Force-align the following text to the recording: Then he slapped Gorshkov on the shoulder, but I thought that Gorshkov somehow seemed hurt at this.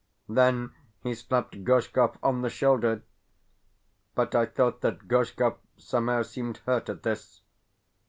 Then 0.27 0.73
he 1.03 1.13
slapped 1.13 1.63
Gorshkov 1.63 2.17
on 2.23 2.41
the 2.41 2.49
shoulder, 2.49 3.03
but 4.15 4.33
I 4.33 4.47
thought 4.47 4.81
that 4.81 5.07
Gorshkov 5.07 5.59
somehow 5.77 6.23
seemed 6.23 6.57
hurt 6.65 6.89
at 6.89 7.03
this. 7.03 7.41